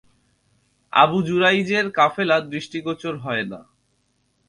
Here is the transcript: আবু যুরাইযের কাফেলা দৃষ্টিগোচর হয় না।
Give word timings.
আবু 0.93 1.17
যুরাইযের 1.21 1.85
কাফেলা 1.91 2.37
দৃষ্টিগোচর 2.51 3.13
হয় 3.17 3.45
না। 3.51 3.59